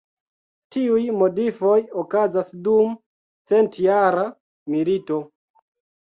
[0.75, 2.95] Tiuj modifoj okazas dum
[3.51, 4.23] Centjara
[4.77, 5.19] milito.